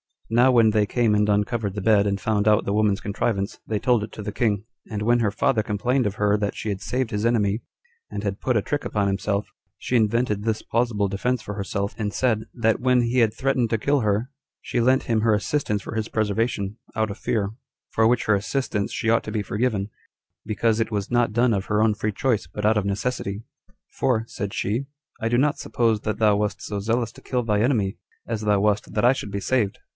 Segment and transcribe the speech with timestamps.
[0.31, 3.77] Now when they came and uncovered the bed, and found out the woman's contrivance, they
[3.79, 6.81] told it to the king; and when her father complained of her that she had
[6.81, 7.61] saved his enemy,
[8.09, 12.13] and had put a trick upon himself, she invented this plausible defense for herself, and
[12.13, 15.95] said, That when he had threatened to kill her, she lent him her assistance for
[15.95, 17.51] his preservation, out of fear;
[17.91, 19.89] for which her assistance she ought to be forgiven,
[20.45, 23.43] because it was not done of her own free choice, but out of necessity:
[23.99, 24.87] "For," said she,
[25.21, 28.61] "I do not suppose that thou wast so zealous to kill thy enemy, as thou
[28.61, 29.79] wast that I should be saved."